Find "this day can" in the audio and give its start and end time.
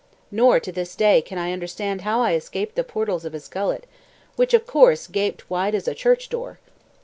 0.71-1.37